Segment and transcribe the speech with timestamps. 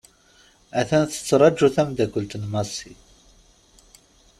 [0.79, 2.91] A-t-an tettraju temddakelt n Massi.